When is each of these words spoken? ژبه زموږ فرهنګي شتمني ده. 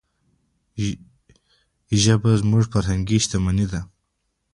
ژبه 2.03 2.31
زموږ 2.41 2.63
فرهنګي 2.73 3.17
شتمني 3.23 3.65
ده. 3.71 3.81